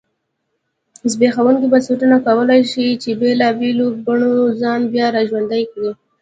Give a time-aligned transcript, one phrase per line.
[1.11, 5.89] زبېښونکي بنسټونه کولای شي چې بېلابېلو بڼو ځان بیا را ژوندی کړی.